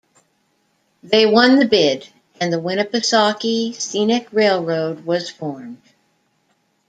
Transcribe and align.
They 1.03 1.27
won 1.27 1.57
the 1.57 1.67
bid, 1.67 2.09
and 2.39 2.51
the 2.51 2.57
Winnipesaukee 2.57 3.75
Scenic 3.79 4.33
Railroad 4.33 5.05
was 5.05 5.29
formed. 5.29 5.79